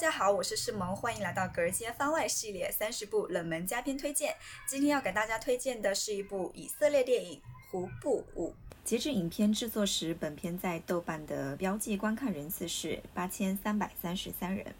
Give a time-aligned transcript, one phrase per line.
[0.00, 4.34] 大家好，我是世萌，欢迎来到《隔街番外》系列三十部冷门佳片推荐。
[4.66, 7.38] 今天要给大家推荐的是一部以色列电影
[7.70, 8.48] 《胡布舞》。
[8.82, 14.74] 截至影片制作时，本片在豆瓣的标记观看人次是八千三百三十三人。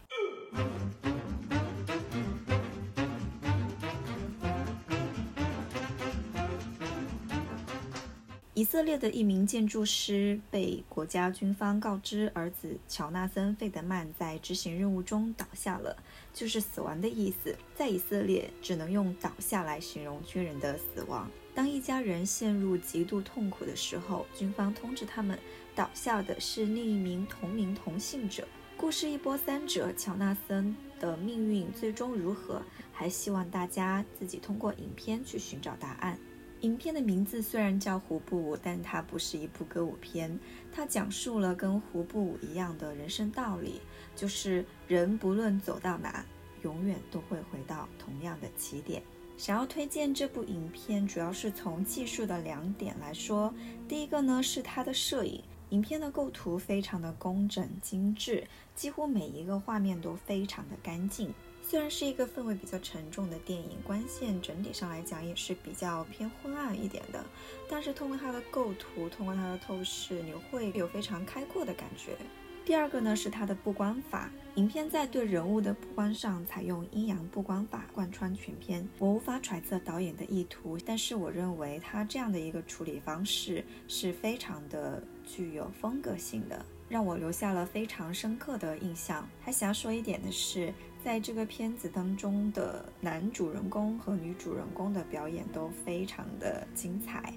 [8.60, 15.96] 以色列的一名建筑师被国家军方告知，儿子乔纳森·费德曼在执行任务中倒下了，
[16.34, 17.56] 就是死亡的意思。
[17.74, 21.26] 在以色列，只能用“倒下”来形容军人的死亡。
[21.54, 25.38] 当一家人陷入极度痛苦的时候，军方通知他们，
[25.74, 28.46] 倒下的是另一名同名同姓者。
[28.76, 32.60] 故事一波三折，乔纳森的命运最终如何？
[32.92, 36.18] 还希望大家自己通过影片去寻找答案。
[36.60, 40.38] 影片的名字虽然叫《胡布舞》，但它不是一部歌舞片。
[40.70, 43.80] 它讲述了跟胡布舞一样的人生道理，
[44.14, 46.24] 就是人不论走到哪，
[46.62, 49.02] 永远都会回到同样的起点。
[49.38, 53.54] 想要推荐这部影片，主要是从技术的两点来说。
[53.88, 61.32] 第一个呢是它的摄影，影片的构图非常的工整精致，几乎每一个画面都非常的干净。
[61.70, 67.24] 虽然是一个氛围比较沉重的电影，光线整体上来讲也是比较偏昏暗一点的，
[67.68, 72.16] 但是通过它的构图，通过它的透视，你会有非常开阔的感觉。
[72.64, 78.86] 第二个呢是它的布光法，影片在对人物的布光上采用阴阳布光法贯穿全片。
[78.98, 86.64] 我无法揣测导演的意图，但是我认为他这样的一个处理方式是非常的具有风格性的。
[86.88, 89.28] 让我留下了非常深刻的印象。
[89.40, 90.72] 还想要说一点的是，
[91.04, 97.32] 在这个片子当中的男主人公和女主人公的表演都非常的精彩。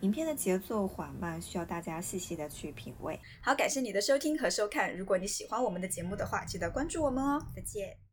[0.00, 3.18] 影片的节奏缓慢，需要大家细细的去品味。
[3.42, 4.96] 好，感谢你的收听和收看。
[4.96, 7.42] 如果你喜欢我们的节目的话，记得关注我们哦。
[7.54, 8.05] 再见。